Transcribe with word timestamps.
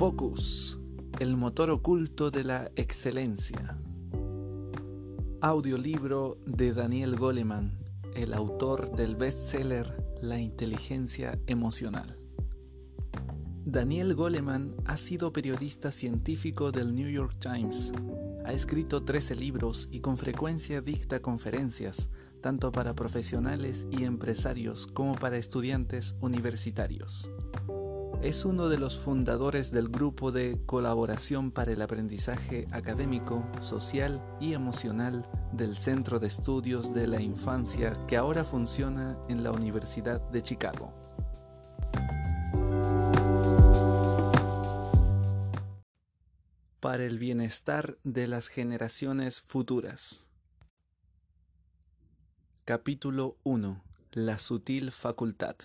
Focus, 0.00 0.80
el 1.18 1.36
motor 1.36 1.68
oculto 1.68 2.30
de 2.30 2.42
la 2.42 2.72
excelencia. 2.74 3.76
Audiolibro 5.42 6.38
de 6.46 6.72
Daniel 6.72 7.16
Goleman, 7.16 7.78
el 8.14 8.32
autor 8.32 8.96
del 8.96 9.14
bestseller 9.14 10.02
La 10.22 10.40
inteligencia 10.40 11.38
emocional. 11.46 12.16
Daniel 13.66 14.14
Goleman 14.14 14.74
ha 14.86 14.96
sido 14.96 15.34
periodista 15.34 15.92
científico 15.92 16.72
del 16.72 16.94
New 16.94 17.10
York 17.10 17.36
Times. 17.38 17.92
Ha 18.46 18.54
escrito 18.54 19.04
13 19.04 19.36
libros 19.36 19.86
y 19.92 20.00
con 20.00 20.16
frecuencia 20.16 20.80
dicta 20.80 21.20
conferencias, 21.20 22.08
tanto 22.40 22.72
para 22.72 22.94
profesionales 22.94 23.86
y 23.90 24.04
empresarios 24.04 24.86
como 24.86 25.14
para 25.16 25.36
estudiantes 25.36 26.16
universitarios. 26.22 27.30
Es 28.22 28.44
uno 28.44 28.68
de 28.68 28.76
los 28.76 28.98
fundadores 28.98 29.70
del 29.70 29.88
grupo 29.88 30.30
de 30.30 30.60
colaboración 30.66 31.50
para 31.50 31.72
el 31.72 31.80
aprendizaje 31.80 32.66
académico, 32.70 33.48
social 33.60 34.22
y 34.38 34.52
emocional 34.52 35.26
del 35.54 35.74
Centro 35.74 36.18
de 36.18 36.26
Estudios 36.26 36.92
de 36.92 37.06
la 37.06 37.22
Infancia 37.22 37.94
que 38.06 38.18
ahora 38.18 38.44
funciona 38.44 39.18
en 39.30 39.42
la 39.42 39.52
Universidad 39.52 40.20
de 40.20 40.42
Chicago. 40.42 40.92
Para 46.78 47.04
el 47.06 47.18
bienestar 47.18 47.96
de 48.04 48.28
las 48.28 48.48
generaciones 48.48 49.40
futuras. 49.40 50.28
Capítulo 52.66 53.38
1. 53.44 53.82
La 54.12 54.38
sutil 54.38 54.92
facultad. 54.92 55.56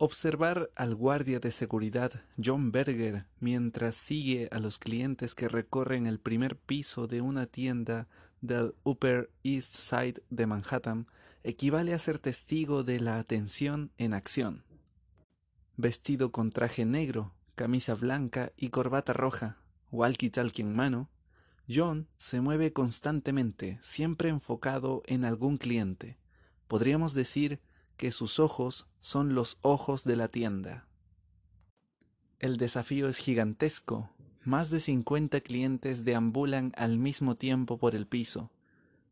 Observar 0.00 0.70
al 0.76 0.94
guardia 0.94 1.40
de 1.40 1.50
seguridad 1.50 2.12
John 2.40 2.70
Berger 2.70 3.26
mientras 3.40 3.96
sigue 3.96 4.48
a 4.52 4.60
los 4.60 4.78
clientes 4.78 5.34
que 5.34 5.48
recorren 5.48 6.06
el 6.06 6.20
primer 6.20 6.56
piso 6.56 7.08
de 7.08 7.20
una 7.20 7.46
tienda 7.46 8.06
del 8.40 8.76
Upper 8.84 9.28
East 9.42 9.74
Side 9.74 10.22
de 10.30 10.46
Manhattan 10.46 11.08
equivale 11.42 11.94
a 11.94 11.98
ser 11.98 12.20
testigo 12.20 12.84
de 12.84 13.00
la 13.00 13.18
atención 13.18 13.90
en 13.98 14.14
acción. 14.14 14.62
Vestido 15.76 16.30
con 16.30 16.52
traje 16.52 16.84
negro, 16.84 17.34
camisa 17.56 17.96
blanca 17.96 18.52
y 18.56 18.68
corbata 18.68 19.12
roja, 19.12 19.58
walkie-talkie 19.90 20.60
en 20.60 20.76
mano, 20.76 21.10
John 21.68 22.06
se 22.18 22.40
mueve 22.40 22.72
constantemente, 22.72 23.80
siempre 23.82 24.28
enfocado 24.28 25.02
en 25.06 25.24
algún 25.24 25.56
cliente. 25.56 26.18
Podríamos 26.68 27.14
decir 27.14 27.60
que 27.98 28.12
sus 28.12 28.38
ojos 28.38 28.86
son 29.00 29.34
los 29.34 29.58
ojos 29.60 30.04
de 30.04 30.16
la 30.16 30.28
tienda. 30.28 30.86
El 32.38 32.56
desafío 32.56 33.08
es 33.08 33.18
gigantesco. 33.18 34.08
Más 34.44 34.70
de 34.70 34.78
50 34.80 35.40
clientes 35.40 36.04
deambulan 36.04 36.72
al 36.76 36.96
mismo 36.96 37.34
tiempo 37.34 37.76
por 37.76 37.96
el 37.96 38.06
piso. 38.06 38.50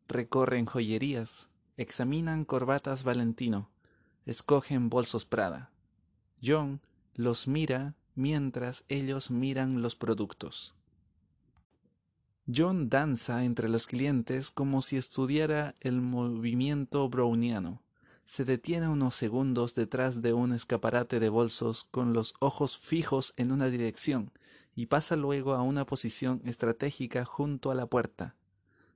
Recorren 0.06 0.66
joyerías, 0.66 1.50
examinan 1.76 2.44
corbatas 2.44 3.02
Valentino, 3.02 3.68
escogen 4.24 4.88
bolsos 4.88 5.26
Prada. 5.26 5.72
John 6.42 6.80
los 7.14 7.48
mira 7.48 7.96
mientras 8.14 8.84
ellos 8.88 9.32
miran 9.32 9.82
los 9.82 9.96
productos. 9.96 10.76
John 12.46 12.88
danza 12.88 13.44
entre 13.44 13.68
los 13.68 13.88
clientes 13.88 14.52
como 14.52 14.80
si 14.80 14.96
estudiara 14.96 15.74
el 15.80 16.00
movimiento 16.00 17.08
browniano 17.08 17.82
se 18.26 18.44
detiene 18.44 18.88
unos 18.88 19.14
segundos 19.14 19.76
detrás 19.76 20.20
de 20.20 20.32
un 20.32 20.52
escaparate 20.52 21.20
de 21.20 21.28
bolsos 21.28 21.84
con 21.84 22.12
los 22.12 22.34
ojos 22.40 22.76
fijos 22.76 23.32
en 23.36 23.52
una 23.52 23.70
dirección 23.70 24.32
y 24.74 24.86
pasa 24.86 25.14
luego 25.16 25.54
a 25.54 25.62
una 25.62 25.86
posición 25.86 26.42
estratégica 26.44 27.24
junto 27.24 27.70
a 27.70 27.76
la 27.76 27.86
puerta, 27.86 28.34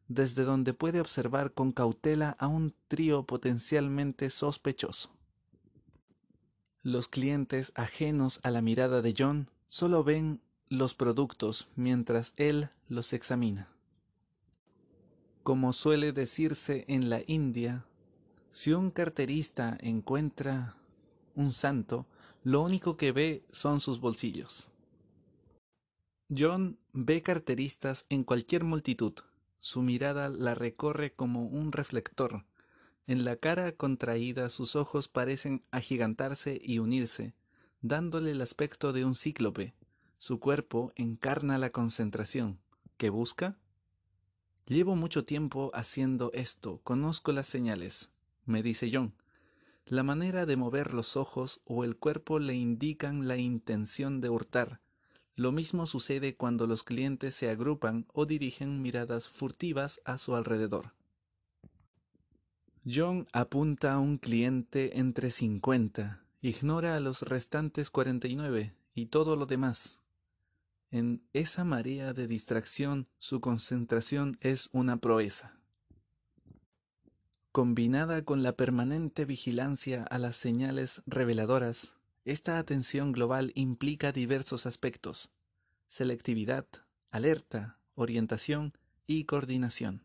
desde 0.08 0.42
donde 0.42 0.74
puede 0.74 1.00
observar 1.00 1.52
con 1.54 1.70
cautela 1.70 2.36
a 2.40 2.48
un 2.48 2.74
trío 2.88 3.22
potencialmente 3.22 4.30
sospechoso. 4.30 5.10
Los 6.82 7.06
clientes 7.06 7.72
ajenos 7.76 8.40
a 8.42 8.50
la 8.50 8.62
mirada 8.62 9.00
de 9.00 9.14
John 9.16 9.48
solo 9.68 10.02
ven 10.02 10.40
los 10.68 10.94
productos 10.94 11.68
mientras 11.76 12.32
él 12.36 12.70
los 12.88 13.12
examina. 13.12 13.68
Como 15.44 15.72
suele 15.72 16.12
decirse 16.12 16.84
en 16.88 17.10
la 17.10 17.22
India, 17.26 17.86
si 18.52 18.72
un 18.72 18.90
carterista 18.90 19.78
encuentra 19.80 20.76
un 21.34 21.52
santo, 21.52 22.06
lo 22.42 22.62
único 22.62 22.96
que 22.96 23.12
ve 23.12 23.44
son 23.52 23.80
sus 23.80 24.00
bolsillos. 24.00 24.70
John 26.36 26.78
ve 26.92 27.22
carteristas 27.22 28.06
en 28.08 28.24
cualquier 28.24 28.64
multitud. 28.64 29.14
Su 29.60 29.82
mirada 29.82 30.28
la 30.28 30.54
recorre 30.54 31.12
como 31.12 31.46
un 31.46 31.72
reflector. 31.72 32.44
En 33.06 33.24
la 33.24 33.36
cara 33.36 33.72
contraída 33.72 34.50
sus 34.50 34.76
ojos 34.76 35.08
parecen 35.08 35.62
agigantarse 35.70 36.60
y 36.62 36.78
unirse, 36.78 37.34
dándole 37.82 38.32
el 38.32 38.40
aspecto 38.40 38.92
de 38.92 39.04
un 39.04 39.14
cíclope. 39.14 39.74
Su 40.18 40.38
cuerpo 40.38 40.92
encarna 40.96 41.58
la 41.58 41.70
concentración. 41.70 42.58
¿Qué 42.96 43.10
busca? 43.10 43.58
Llevo 44.66 44.94
mucho 44.96 45.24
tiempo 45.24 45.70
haciendo 45.74 46.30
esto, 46.32 46.80
conozco 46.84 47.32
las 47.32 47.46
señales 47.46 48.10
me 48.50 48.62
dice 48.62 48.90
John. 48.92 49.14
La 49.86 50.02
manera 50.02 50.46
de 50.46 50.56
mover 50.56 50.92
los 50.92 51.16
ojos 51.16 51.60
o 51.64 51.84
el 51.84 51.96
cuerpo 51.96 52.38
le 52.38 52.54
indican 52.54 53.26
la 53.26 53.36
intención 53.36 54.20
de 54.20 54.28
hurtar. 54.28 54.80
Lo 55.34 55.52
mismo 55.52 55.86
sucede 55.86 56.36
cuando 56.36 56.66
los 56.66 56.84
clientes 56.84 57.34
se 57.34 57.48
agrupan 57.48 58.06
o 58.12 58.26
dirigen 58.26 58.82
miradas 58.82 59.28
furtivas 59.28 60.00
a 60.04 60.18
su 60.18 60.34
alrededor. 60.36 60.92
John 62.86 63.26
apunta 63.32 63.94
a 63.94 63.98
un 63.98 64.18
cliente 64.18 64.98
entre 64.98 65.30
cincuenta, 65.30 66.24
ignora 66.40 66.96
a 66.96 67.00
los 67.00 67.22
restantes 67.22 67.90
cuarenta 67.90 68.28
y 68.28 68.36
nueve 68.36 68.74
y 68.94 69.06
todo 69.06 69.36
lo 69.36 69.46
demás. 69.46 70.00
En 70.90 71.22
esa 71.32 71.64
marea 71.64 72.12
de 72.12 72.26
distracción 72.26 73.06
su 73.18 73.40
concentración 73.40 74.36
es 74.40 74.68
una 74.72 74.96
proeza 74.96 75.59
combinada 77.52 78.24
con 78.24 78.42
la 78.42 78.52
permanente 78.52 79.24
vigilancia 79.24 80.04
a 80.04 80.18
las 80.18 80.36
señales 80.36 81.02
reveladoras, 81.06 81.96
esta 82.24 82.58
atención 82.58 83.12
global 83.12 83.50
implica 83.54 84.12
diversos 84.12 84.66
aspectos, 84.66 85.32
selectividad, 85.88 86.66
alerta, 87.10 87.78
orientación 87.94 88.72
y 89.06 89.24
coordinación. 89.24 90.04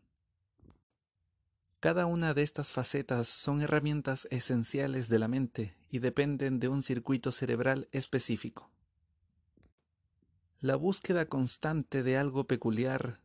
Cada 1.78 2.06
una 2.06 2.34
de 2.34 2.42
estas 2.42 2.72
facetas 2.72 3.28
son 3.28 3.60
herramientas 3.60 4.26
esenciales 4.32 5.08
de 5.08 5.18
la 5.20 5.28
mente 5.28 5.76
y 5.88 6.00
dependen 6.00 6.58
de 6.58 6.68
un 6.68 6.82
circuito 6.82 7.30
cerebral 7.30 7.86
específico. 7.92 8.70
La 10.58 10.74
búsqueda 10.74 11.26
constante 11.26 12.02
de 12.02 12.16
algo 12.16 12.48
peculiar, 12.48 13.20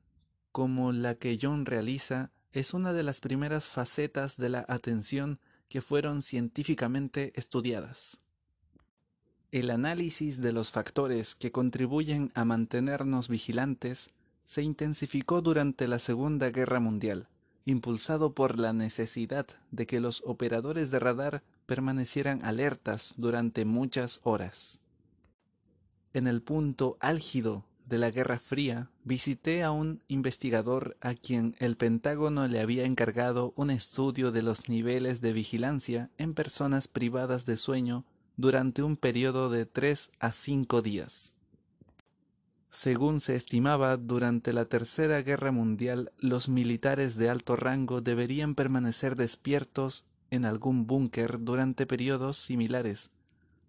como 0.52 0.92
la 0.92 1.16
que 1.16 1.40
John 1.42 1.66
realiza, 1.66 2.32
es 2.54 2.74
una 2.74 2.94
de 2.94 3.04
las 3.04 3.22
primeras 3.22 3.68
facetas 3.68 4.38
de 4.38 4.50
la 4.50 4.66
atención 4.68 5.40
que 5.70 5.82
fueron 5.82 6.22
científicamente 6.22 7.32
estudiadas. 7.36 8.20
El 9.52 9.70
análisis 9.70 10.42
de 10.42 10.54
los 10.54 10.72
factores 10.72 11.36
que 11.36 11.52
contribuyen 11.52 12.32
a 12.36 12.46
mantenernos 12.46 13.30
vigilantes 13.30 14.10
se 14.44 14.64
intensificó 14.64 15.42
durante 15.42 15.88
la 15.88 16.00
Segunda 16.00 16.50
Guerra 16.50 16.80
Mundial, 16.80 17.28
impulsado 17.66 18.34
por 18.34 18.60
la 18.60 18.74
necesidad 18.74 19.48
de 19.72 19.88
que 19.88 20.00
los 20.00 20.24
operadores 20.26 20.92
de 20.92 21.00
radar 21.00 21.44
permanecieran 21.66 22.44
alertas 22.44 23.14
durante 23.18 23.66
muchas 23.66 24.20
horas. 24.24 24.80
En 26.14 26.28
el 26.28 26.42
punto 26.42 26.98
álgido 27.00 27.64
de 27.92 27.98
la 27.98 28.10
Guerra 28.10 28.40
Fría, 28.40 28.90
visité 29.04 29.64
a 29.64 29.72
un 29.72 30.02
investigador 30.08 30.96
a 31.02 31.14
quien 31.14 31.58
el 31.60 31.76
Pentágono 31.76 32.48
le 32.48 32.62
había 32.62 32.86
encargado 32.86 33.52
un 33.58 33.70
estudio 33.70 34.32
de 34.32 34.42
los 34.42 34.70
niveles 34.70 35.20
de 35.20 35.34
vigilancia 35.34 36.10
en 36.18 36.34
personas 36.34 36.88
privadas 36.88 37.46
de 37.46 37.58
sueño 37.58 38.06
durante 38.38 38.82
un 38.82 38.96
periodo 38.96 39.50
de 39.50 39.66
tres 39.66 40.10
a 40.22 40.32
cinco 40.32 40.82
días. 40.82 41.34
Según 42.70 43.20
se 43.20 43.36
estimaba, 43.36 43.98
durante 43.98 44.54
la 44.54 44.64
Tercera 44.64 45.22
Guerra 45.22 45.52
Mundial 45.52 46.14
los 46.18 46.48
militares 46.48 47.18
de 47.18 47.30
alto 47.30 47.58
rango 47.58 48.00
deberían 48.00 48.56
permanecer 48.56 49.18
despiertos 49.18 50.06
en 50.30 50.46
algún 50.46 50.88
búnker 50.88 51.44
durante 51.44 51.86
periodos 51.86 52.38
similares, 52.38 53.12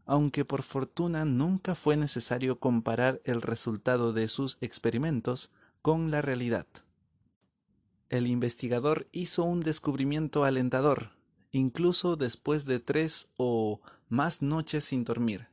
aunque 0.06 0.44
por 0.44 0.62
fortuna 0.62 1.24
nunca 1.24 1.74
fue 1.74 1.96
necesario 1.96 2.58
comparar 2.58 3.20
el 3.24 3.42
resultado 3.42 4.12
de 4.12 4.28
sus 4.28 4.58
experimentos 4.60 5.50
con 5.80 6.10
la 6.10 6.22
realidad. 6.22 6.66
El 8.08 8.26
investigador 8.26 9.06
hizo 9.12 9.44
un 9.44 9.60
descubrimiento 9.60 10.44
alentador, 10.44 11.10
incluso 11.50 12.16
después 12.16 12.66
de 12.66 12.80
tres 12.80 13.28
o 13.36 13.80
más 14.08 14.42
noches 14.42 14.84
sin 14.84 15.04
dormir. 15.04 15.48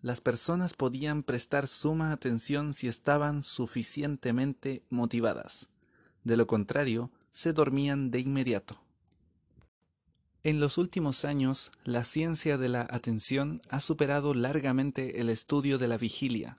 las 0.00 0.20
personas 0.20 0.74
podían 0.74 1.22
prestar 1.22 1.66
suma 1.66 2.12
atención 2.12 2.74
si 2.74 2.86
estaban 2.88 3.42
suficientemente 3.42 4.84
motivadas. 4.90 5.68
De 6.24 6.36
lo 6.36 6.46
contrario, 6.46 7.10
se 7.32 7.52
dormían 7.52 8.10
de 8.10 8.20
inmediato. 8.20 8.80
En 10.44 10.60
los 10.60 10.78
últimos 10.78 11.24
años, 11.24 11.72
la 11.84 12.04
ciencia 12.04 12.58
de 12.58 12.68
la 12.68 12.86
atención 12.90 13.60
ha 13.70 13.80
superado 13.80 14.34
largamente 14.34 15.20
el 15.20 15.30
estudio 15.30 15.78
de 15.78 15.88
la 15.88 15.98
vigilia. 15.98 16.58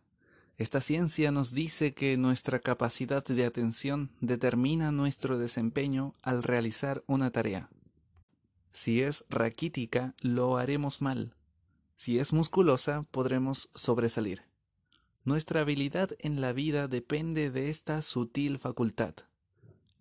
Esta 0.58 0.82
ciencia 0.82 1.32
nos 1.32 1.54
dice 1.54 1.94
que 1.94 2.18
nuestra 2.18 2.60
capacidad 2.60 3.24
de 3.24 3.46
atención 3.46 4.12
determina 4.20 4.92
nuestro 4.92 5.38
desempeño 5.38 6.14
al 6.22 6.44
realizar 6.44 7.02
una 7.08 7.32
tarea. 7.32 7.70
Si 8.74 9.02
es 9.02 9.24
raquítica, 9.30 10.14
lo 10.22 10.58
haremos 10.58 11.02
mal. 11.02 11.34
Si 11.96 12.20
es 12.20 12.34
musculosa, 12.34 13.04
podremos 13.12 13.70
sobresalir. 13.74 14.44
Nuestra 15.24 15.62
habilidad 15.62 16.10
en 16.20 16.42
la 16.42 16.52
vida 16.52 16.90
depende 16.90 17.52
de 17.52 17.70
esta 17.70 18.02
sutil 18.02 18.60
facultad. 18.60 19.16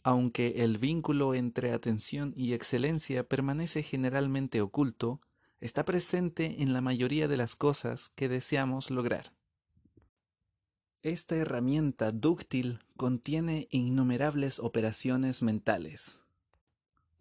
Aunque 0.02 0.64
el 0.64 0.78
vínculo 0.78 1.34
entre 1.34 1.72
atención 1.72 2.32
y 2.36 2.52
excelencia 2.52 3.28
permanece 3.28 3.82
generalmente 3.82 4.60
oculto, 4.60 5.20
está 5.60 5.84
presente 5.84 6.62
en 6.62 6.72
la 6.72 6.80
mayoría 6.80 7.28
de 7.28 7.36
las 7.36 7.56
cosas 7.56 8.10
que 8.14 8.28
deseamos 8.28 8.90
lograr. 8.90 9.32
Esta 11.02 11.36
herramienta 11.36 12.10
dúctil 12.12 12.80
contiene 12.96 13.68
innumerables 13.70 14.58
operaciones 14.58 15.42
mentales, 15.42 16.22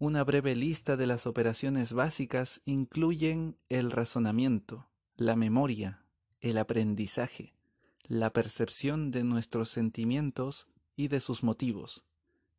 una 0.00 0.22
breve 0.22 0.54
lista 0.54 0.96
de 0.96 1.08
las 1.08 1.26
operaciones 1.26 1.92
básicas 1.92 2.60
incluyen 2.64 3.56
el 3.68 3.90
razonamiento, 3.90 4.88
la 5.16 5.34
memoria, 5.34 6.04
el 6.40 6.58
aprendizaje, 6.58 7.56
la 8.04 8.32
percepción 8.32 9.10
de 9.10 9.24
nuestros 9.24 9.70
sentimientos 9.70 10.68
y 10.94 11.08
de 11.08 11.20
sus 11.20 11.42
motivos, 11.42 12.04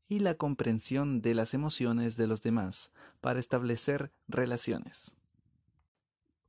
y 0.09 0.19
la 0.19 0.33
comprensión 0.33 1.21
de 1.21 1.35
las 1.35 1.53
emociones 1.53 2.17
de 2.17 2.27
los 2.27 2.41
demás 2.41 2.91
para 3.21 3.39
establecer 3.39 4.11
relaciones. 4.27 5.15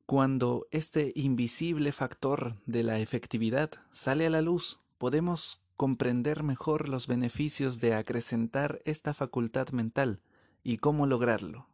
Cuando 0.07 0.67
este 0.73 1.13
invisible 1.15 1.93
factor 1.93 2.57
de 2.67 2.83
la 2.83 2.99
efectividad 2.99 3.71
sale 3.93 4.27
a 4.27 4.31
la 4.31 4.41
luz, 4.41 4.81
podemos 4.99 5.63
comprender 5.77 6.43
mejor 6.43 6.89
los 6.89 7.07
beneficios 7.07 7.79
de 7.81 7.95
acrecentar 7.95 8.83
esta 8.85 9.15
facultad 9.15 9.69
mental 9.71 10.21
y 10.65 10.79
cómo 10.79 11.07
lograrlo. 11.07 11.69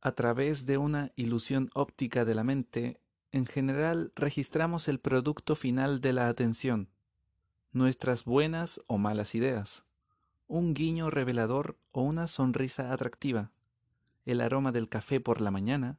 A 0.00 0.12
través 0.12 0.64
de 0.64 0.78
una 0.78 1.12
ilusión 1.16 1.70
óptica 1.74 2.24
de 2.24 2.34
la 2.34 2.44
mente, 2.44 3.00
en 3.32 3.46
general 3.46 4.12
registramos 4.14 4.88
el 4.88 5.00
producto 5.00 5.56
final 5.56 6.00
de 6.00 6.12
la 6.12 6.28
atención, 6.28 6.88
nuestras 7.72 8.24
buenas 8.24 8.80
o 8.86 8.96
malas 8.96 9.34
ideas, 9.34 9.84
un 10.46 10.74
guiño 10.74 11.10
revelador 11.10 11.78
o 11.92 12.02
una 12.02 12.26
sonrisa 12.26 12.92
atractiva, 12.92 13.50
el 14.24 14.40
aroma 14.40 14.72
del 14.72 14.88
café 14.88 15.20
por 15.20 15.40
la 15.40 15.50
mañana, 15.50 15.98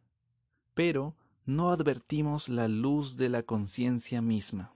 pero 0.74 1.16
no 1.46 1.70
advertimos 1.70 2.50
la 2.50 2.68
luz 2.68 3.18
de 3.18 3.30
la 3.30 3.44
conciencia 3.44 4.22
misma. 4.22 4.74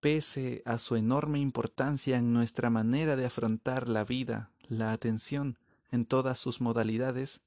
Pese 0.00 0.62
a 0.64 0.78
su 0.78 0.96
enorme 0.96 1.40
importancia 1.40 2.16
en 2.16 2.32
nuestra 2.32 2.70
manera 2.70 3.16
de 3.16 3.26
afrontar 3.26 3.88
la 3.88 4.04
vida, 4.04 4.50
la 4.68 4.92
atención, 4.92 5.58
en 5.90 6.06
todas 6.06 6.38
sus 6.38 6.60
modalidades, 6.60 7.42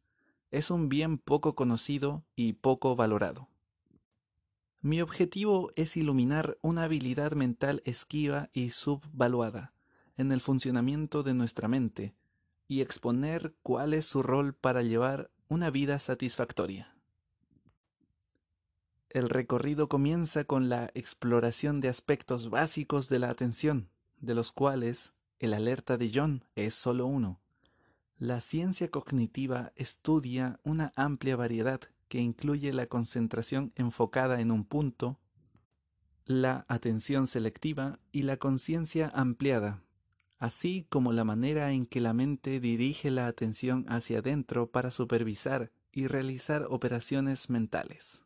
es 0.52 0.70
un 0.70 0.88
bien 0.88 1.18
poco 1.18 1.56
conocido 1.56 2.24
y 2.36 2.54
poco 2.54 2.96
valorado. 2.96 3.48
Mi 4.82 5.02
objetivo 5.02 5.72
es 5.76 5.98
iluminar 5.98 6.58
una 6.62 6.84
habilidad 6.84 7.32
mental 7.32 7.82
esquiva 7.86 8.50
y 8.54 8.70
subvaluada 8.72 9.74
en 10.18 10.32
el 10.32 10.42
funcionamiento 10.42 11.24
de 11.24 11.34
nuestra 11.34 11.68
mente 11.68 12.16
y 12.68 12.82
exponer 12.82 13.56
cuál 13.62 13.94
es 13.94 14.06
su 14.06 14.24
rol 14.24 14.54
para 14.54 14.82
llevar 14.82 15.32
una 15.48 15.70
vida 15.70 16.00
satisfactoria. 16.00 16.96
El 19.10 19.30
recorrido 19.30 19.90
comienza 19.90 20.44
con 20.44 20.70
la 20.70 20.90
exploración 20.96 21.82
de 21.82 21.90
aspectos 21.90 22.50
básicos 22.50 23.10
de 23.10 23.20
la 23.20 23.30
atención, 23.30 23.90
de 24.20 24.34
los 24.34 24.52
cuales 24.52 25.14
el 25.40 25.54
alerta 25.54 25.98
de 25.98 26.12
John 26.14 26.46
es 26.56 26.74
solo 26.74 27.06
uno. 27.06 27.40
La 28.18 28.42
ciencia 28.42 28.90
cognitiva 28.90 29.72
estudia 29.76 30.60
una 30.64 30.94
amplia 30.96 31.36
variedad 31.36 31.82
que 32.08 32.20
incluye 32.20 32.74
la 32.74 32.88
concentración 32.88 33.74
enfocada 33.76 34.40
en 34.40 34.52
un 34.52 34.66
punto, 34.66 35.20
la 36.26 36.66
atención 36.68 37.28
selectiva 37.28 38.00
y 38.12 38.22
la 38.22 38.38
conciencia 38.38 39.12
ampliada, 39.14 39.84
así 40.44 40.86
como 40.90 41.14
la 41.14 41.24
manera 41.24 41.72
en 41.72 41.86
que 41.86 42.02
la 42.02 42.12
mente 42.12 42.60
dirige 42.60 43.12
la 43.12 43.28
atención 43.28 43.86
hacia 43.88 44.20
adentro 44.20 44.70
para 44.70 44.92
supervisar 44.92 45.72
y 45.94 46.08
realizar 46.08 46.68
operaciones 46.70 47.50
mentales. 47.50 48.26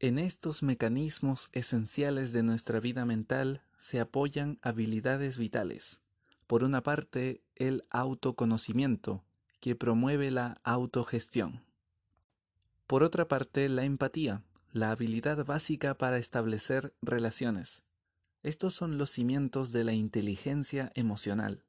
En 0.00 0.18
estos 0.18 0.62
mecanismos 0.62 1.50
esenciales 1.52 2.32
de 2.32 2.44
nuestra 2.44 2.80
vida 2.80 3.04
mental 3.04 3.62
se 3.78 4.00
apoyan 4.00 4.58
habilidades 4.62 5.36
vitales. 5.36 6.00
Por 6.46 6.64
una 6.64 6.82
parte, 6.82 7.42
el 7.56 7.84
autoconocimiento, 7.90 9.22
que 9.60 9.76
promueve 9.76 10.30
la 10.30 10.62
autogestión. 10.64 11.62
Por 12.86 13.02
otra 13.02 13.28
parte, 13.28 13.68
la 13.68 13.84
empatía, 13.84 14.42
la 14.72 14.92
habilidad 14.92 15.44
básica 15.44 15.92
para 15.98 16.16
establecer 16.16 16.94
relaciones. 17.02 17.83
Estos 18.44 18.74
son 18.74 18.98
los 18.98 19.08
cimientos 19.08 19.72
de 19.72 19.84
la 19.84 19.94
inteligencia 19.94 20.92
emocional. 20.94 21.64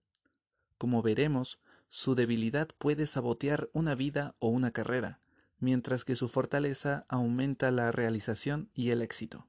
Como 0.77 1.01
veremos, 1.01 1.57
su 1.87 2.15
debilidad 2.15 2.67
puede 2.77 3.07
sabotear 3.07 3.69
una 3.71 3.95
vida 3.95 4.35
o 4.39 4.49
una 4.49 4.71
carrera, 4.71 5.21
mientras 5.57 6.03
que 6.03 6.17
su 6.17 6.27
fortaleza 6.27 7.05
aumenta 7.07 7.71
la 7.71 7.93
realización 7.93 8.69
y 8.73 8.89
el 8.89 9.01
éxito. 9.01 9.47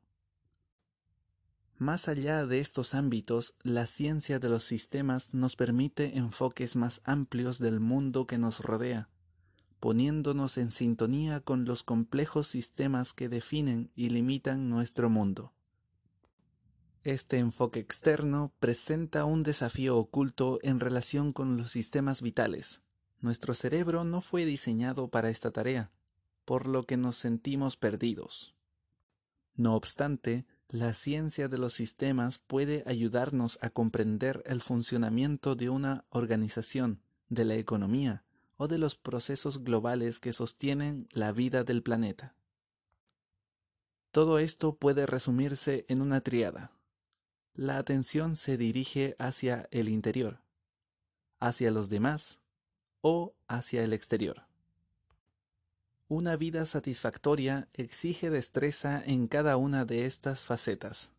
Más 1.79 2.07
allá 2.07 2.47
de 2.47 2.61
estos 2.61 2.95
ámbitos, 2.95 3.57
la 3.65 3.89
ciencia 3.89 4.39
de 4.39 4.49
los 4.49 4.63
sistemas 4.63 5.35
nos 5.35 5.57
permite 5.57 6.17
enfoques 6.17 6.77
más 6.77 7.01
amplios 7.03 7.59
del 7.59 7.81
mundo 7.81 8.29
que 8.29 8.39
nos 8.39 8.61
rodea, 8.61 9.09
poniéndonos 9.81 10.59
en 10.59 10.71
sintonía 10.71 11.41
con 11.41 11.65
los 11.65 11.83
complejos 11.83 12.47
sistemas 12.47 13.13
que 13.13 13.29
definen 13.29 13.91
y 13.97 14.11
limitan 14.11 14.71
nuestro 14.71 15.11
mundo. 15.11 15.56
Este 17.07 17.39
enfoque 17.39 17.79
externo 17.79 18.53
presenta 18.59 19.27
un 19.27 19.45
desafío 19.45 19.97
oculto 19.97 20.59
en 20.63 20.81
relación 20.81 21.33
con 21.33 21.57
los 21.57 21.71
sistemas 21.71 22.21
vitales. 22.21 22.83
Nuestro 23.21 23.55
cerebro 23.55 24.03
no 24.03 24.21
fue 24.21 24.45
diseñado 24.45 25.07
para 25.07 25.31
esta 25.31 25.53
tarea, 25.53 25.93
por 26.45 26.67
lo 26.67 26.83
que 26.83 26.97
nos 26.97 27.15
sentimos 27.15 27.77
perdidos. 27.77 28.57
No 29.55 29.77
obstante, 29.77 30.47
la 30.69 30.93
ciencia 30.95 31.47
de 31.47 31.59
los 31.59 31.75
sistemas 31.75 32.41
puede 32.41 32.83
ayudarnos 32.87 33.61
a 33.63 33.71
comprender 33.71 34.43
el 34.45 34.61
funcionamiento 34.61 35.55
de 35.55 35.71
una 35.71 36.07
organización, 36.09 37.03
de 37.29 37.45
la 37.45 37.55
economía 37.55 38.25
o 38.57 38.67
de 38.67 38.79
los 38.79 38.97
procesos 38.97 39.63
globales 39.63 40.19
que 40.19 40.33
sostienen 40.33 41.07
la 41.13 41.31
vida 41.31 41.63
del 41.63 41.85
planeta. 41.85 42.35
Todo 44.11 44.41
esto 44.41 44.75
puede 44.75 45.07
resumirse 45.07 45.87
en 45.89 46.03
una 46.03 46.21
triada. 46.21 46.76
La 47.59 47.79
atención 47.79 48.37
se 48.37 48.59
dirige 48.59 49.17
hacia 49.19 49.67
el 49.71 49.89
interior, 49.89 50.41
hacia 51.41 51.71
los 51.71 51.89
demás 51.89 52.39
o 53.01 53.33
hacia 53.49 53.83
el 53.83 53.95
exterior. 53.95 54.43
Una 56.07 56.37
vida 56.37 56.67
satisfactoria 56.67 57.67
exige 57.73 58.29
destreza 58.29 59.03
en 59.03 59.27
cada 59.27 59.57
una 59.57 59.87
de 59.87 60.05
estas 60.05 60.45
facetas. 60.45 61.13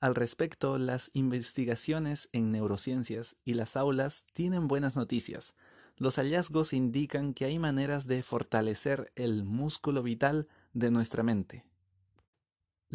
Al 0.00 0.14
respecto, 0.14 0.76
las 0.76 1.10
investigaciones 1.14 2.28
en 2.32 2.52
neurociencias 2.52 3.36
y 3.42 3.54
las 3.54 3.74
aulas 3.74 4.26
tienen 4.34 4.68
buenas 4.68 4.96
noticias. 4.96 5.54
Los 5.96 6.16
hallazgos 6.16 6.74
indican 6.74 7.32
que 7.32 7.46
hay 7.46 7.58
maneras 7.58 8.06
de 8.06 8.22
fortalecer 8.22 9.10
el 9.16 9.44
músculo 9.44 10.02
vital 10.02 10.46
de 10.74 10.90
nuestra 10.90 11.22
mente. 11.22 11.64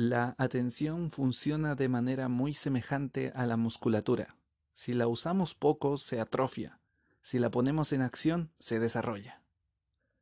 La 0.01 0.33
atención 0.37 1.11
funciona 1.11 1.75
de 1.75 1.89
manera 1.89 2.29
muy 2.29 2.53
semejante 2.53 3.33
a 3.35 3.45
la 3.45 3.57
musculatura. 3.57 4.37
Si 4.73 4.93
la 4.93 5.09
usamos 5.09 5.55
poco, 5.55 5.97
se 5.97 6.21
atrofia. 6.21 6.79
Si 7.21 7.37
la 7.37 7.51
ponemos 7.51 7.91
en 7.91 8.01
acción, 8.01 8.49
se 8.59 8.79
desarrolla. 8.79 9.43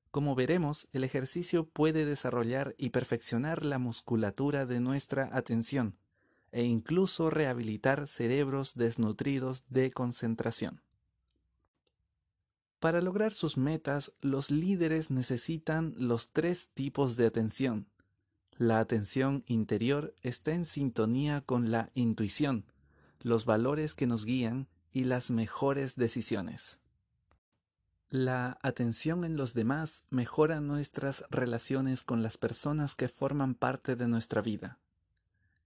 Como 0.09 0.33
veremos, 0.33 0.87
el 0.93 1.03
ejercicio 1.03 1.69
puede 1.69 2.05
desarrollar 2.05 2.73
y 2.79 2.89
perfeccionar 2.89 3.63
la 3.63 3.77
musculatura 3.77 4.65
de 4.65 4.79
nuestra 4.79 5.29
atención 5.31 5.95
e 6.51 6.63
incluso 6.63 7.29
rehabilitar 7.29 8.07
cerebros 8.07 8.73
desnutridos 8.73 9.63
de 9.69 9.91
concentración. 9.91 10.81
Para 12.79 12.99
lograr 12.99 13.31
sus 13.31 13.57
metas, 13.57 14.13
los 14.21 14.49
líderes 14.49 15.11
necesitan 15.11 15.93
los 15.99 16.31
tres 16.31 16.69
tipos 16.73 17.15
de 17.15 17.27
atención. 17.27 17.85
La 18.57 18.79
atención 18.79 19.43
interior 19.45 20.15
está 20.23 20.53
en 20.53 20.65
sintonía 20.65 21.41
con 21.41 21.69
la 21.69 21.91
intuición, 21.93 22.65
los 23.21 23.45
valores 23.45 23.93
que 23.93 24.07
nos 24.07 24.25
guían 24.25 24.67
y 24.91 25.03
las 25.03 25.29
mejores 25.29 25.95
decisiones. 25.95 26.79
La 28.09 28.57
atención 28.63 29.25
en 29.25 29.37
los 29.37 29.53
demás 29.53 30.05
mejora 30.09 30.59
nuestras 30.59 31.23
relaciones 31.29 32.03
con 32.03 32.23
las 32.23 32.37
personas 32.37 32.95
que 32.95 33.09
forman 33.09 33.53
parte 33.53 33.95
de 33.95 34.07
nuestra 34.07 34.41
vida. 34.41 34.79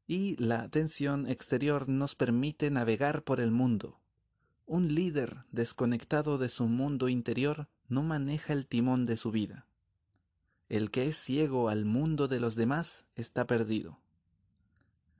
Y 0.05 0.35
la 0.35 0.61
atención 0.61 1.27
exterior 1.27 1.87
nos 1.87 2.15
permite 2.15 2.71
navegar 2.71 3.23
por 3.23 3.39
el 3.39 3.51
mundo, 3.51 4.01
un 4.65 4.95
líder 4.95 5.43
desconectado 5.51 6.37
de 6.37 6.47
su 6.47 6.65
mundo 6.67 7.09
interior 7.09 7.67
no 7.89 8.03
maneja 8.03 8.53
el 8.53 8.67
timón 8.67 9.05
de 9.05 9.17
su 9.17 9.29
vida. 9.29 9.67
El 10.71 10.89
que 10.89 11.05
es 11.05 11.17
ciego 11.17 11.67
al 11.67 11.83
mundo 11.83 12.29
de 12.29 12.39
los 12.39 12.55
demás 12.55 13.03
está 13.17 13.45
perdido. 13.45 13.99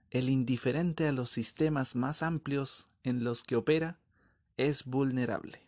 El 0.10 0.29
indiferente 0.29 1.10
a 1.10 1.12
los 1.12 1.29
sistemas 1.29 1.98
más 1.98 2.24
amplios 2.24 2.88
en 3.03 3.25
los 3.25 3.43
que 3.43 3.58
opera 3.58 4.00
es 4.55 4.86
vulnerable. 4.86 5.67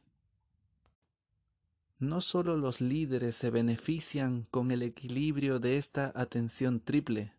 No 1.99 2.21
solo 2.21 2.55
los 2.55 2.79
líderes 2.79 3.35
se 3.35 3.49
benefician 3.49 4.47
con 4.51 4.71
el 4.71 4.83
equilibrio 4.83 5.59
de 5.59 5.75
esta 5.75 6.13
atención 6.15 6.79
triple, 6.79 7.33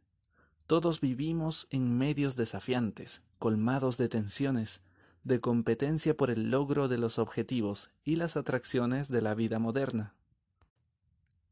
todos 0.67 1.01
vivimos 1.01 1.67
en 1.71 1.97
medios 1.97 2.37
desafiantes, 2.37 3.23
colmados 3.39 3.97
de 3.97 4.11
tensiones, 4.11 4.83
de 5.23 5.41
competencia 5.41 6.15
por 6.15 6.31
el 6.31 6.51
logro 6.51 6.89
de 6.89 6.99
los 6.99 7.19
objetivos 7.19 7.91
y 8.05 8.17
las 8.17 8.37
atracciones 8.37 9.09
de 9.09 9.23
la 9.23 9.35
vida 9.35 9.59
moderna. 9.59 10.15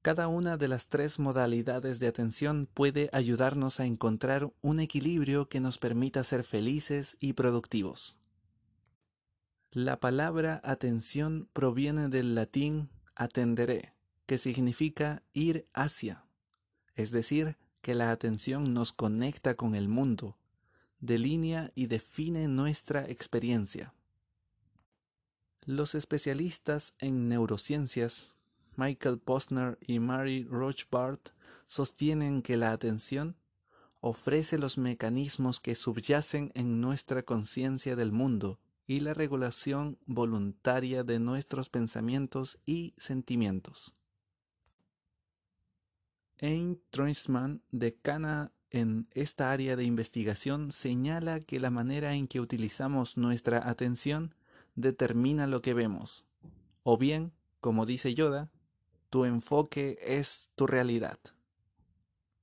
Cada 0.02 0.26
una 0.26 0.56
de 0.56 0.66
las 0.66 0.88
tres 0.88 1.20
modalidades 1.20 2.00
de 2.00 2.08
atención 2.08 2.68
puede 2.74 3.08
ayudarnos 3.12 3.78
a 3.78 3.86
encontrar 3.86 4.52
un 4.60 4.80
equilibrio 4.80 5.48
que 5.48 5.60
nos 5.60 5.78
permita 5.78 6.24
ser 6.24 6.42
felices 6.42 7.16
y 7.20 7.34
productivos. 7.34 8.18
La 9.70 10.00
palabra 10.00 10.60
atención 10.64 11.48
proviene 11.52 12.08
del 12.08 12.34
latín 12.34 12.90
atenderé, 13.14 13.94
que 14.26 14.38
significa 14.38 15.22
ir 15.34 15.68
hacia, 15.72 16.24
es 16.96 17.12
decir, 17.12 17.56
que 17.80 17.94
la 17.94 18.10
atención 18.10 18.74
nos 18.74 18.92
conecta 18.92 19.54
con 19.54 19.76
el 19.76 19.88
mundo, 19.88 20.36
delinea 20.98 21.70
y 21.76 21.86
define 21.86 22.48
nuestra 22.48 23.08
experiencia. 23.08 23.94
Los 25.64 25.94
especialistas 25.94 26.94
en 26.98 27.28
neurociencias, 27.28 28.34
Michael 28.76 29.18
Posner 29.18 29.78
y 29.80 29.98
Mary 29.98 30.44
Rochbard, 30.44 31.20
sostienen 31.66 32.42
que 32.42 32.56
la 32.56 32.72
atención 32.72 33.36
ofrece 34.00 34.58
los 34.58 34.78
mecanismos 34.78 35.60
que 35.60 35.74
subyacen 35.74 36.50
en 36.54 36.80
nuestra 36.80 37.22
conciencia 37.22 37.96
del 37.96 38.12
mundo 38.12 38.58
y 38.86 39.00
la 39.00 39.14
regulación 39.14 39.98
voluntaria 40.06 41.04
de 41.04 41.18
nuestros 41.18 41.70
pensamientos 41.70 42.58
y 42.66 42.94
sentimientos. 42.96 43.94
Ayn 46.40 46.80
Treisman, 46.90 47.62
decana 47.70 48.52
en 48.70 49.06
esta 49.12 49.52
área 49.52 49.76
de 49.76 49.84
investigación 49.84 50.72
señala 50.72 51.38
que 51.38 51.60
la 51.60 51.70
manera 51.70 52.14
en 52.14 52.26
que 52.26 52.40
utilizamos 52.40 53.16
nuestra 53.16 53.68
atención 53.68 54.34
determina 54.74 55.46
lo 55.46 55.62
que 55.62 55.74
vemos. 55.74 56.26
O 56.82 56.98
bien, 56.98 57.32
como 57.60 57.86
dice 57.86 58.14
Yoda, 58.14 58.50
tu 59.12 59.26
enfoque 59.26 59.98
es 60.00 60.48
tu 60.56 60.66
realidad. 60.66 61.18